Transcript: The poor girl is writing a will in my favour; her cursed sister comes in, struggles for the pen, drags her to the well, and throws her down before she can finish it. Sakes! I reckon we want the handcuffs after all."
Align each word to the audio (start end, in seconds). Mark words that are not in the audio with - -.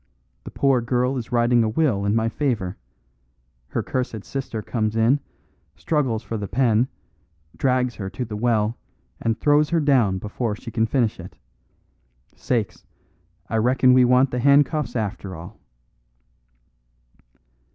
The 0.45 0.49
poor 0.49 0.81
girl 0.81 1.15
is 1.15 1.31
writing 1.31 1.63
a 1.63 1.69
will 1.69 2.05
in 2.05 2.15
my 2.15 2.27
favour; 2.27 2.75
her 3.67 3.83
cursed 3.83 4.23
sister 4.23 4.63
comes 4.63 4.95
in, 4.95 5.19
struggles 5.75 6.23
for 6.23 6.37
the 6.37 6.47
pen, 6.47 6.87
drags 7.55 7.93
her 7.93 8.09
to 8.09 8.25
the 8.25 8.35
well, 8.35 8.79
and 9.21 9.39
throws 9.39 9.69
her 9.69 9.79
down 9.79 10.17
before 10.17 10.55
she 10.55 10.71
can 10.71 10.87
finish 10.87 11.19
it. 11.19 11.37
Sakes! 12.35 12.83
I 13.47 13.57
reckon 13.57 13.93
we 13.93 14.03
want 14.03 14.31
the 14.31 14.39
handcuffs 14.39 14.95
after 14.95 15.35
all." 15.35 15.59